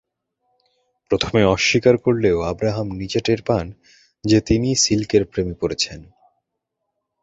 প্রথমে 1.11 1.43
অস্বীকার 1.45 1.97
করলেও 1.97 2.37
আব্রাহাম 2.41 2.87
নিজে 2.91 3.19
টের 3.19 3.41
পান 3.47 3.65
যে 4.23 4.41
তিনি 4.41 4.75
সিল্কের 4.75 5.25
প্রেমে 5.25 5.53
পড়েছেন। 5.53 5.99